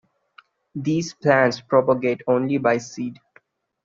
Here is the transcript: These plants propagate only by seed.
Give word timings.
These 0.73 1.13
plants 1.13 1.61
propagate 1.61 2.21
only 2.27 2.57
by 2.57 2.79
seed. 2.79 3.19